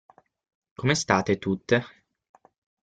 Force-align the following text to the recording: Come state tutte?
Come 0.73 0.95
state 0.95 1.37
tutte? 1.37 1.83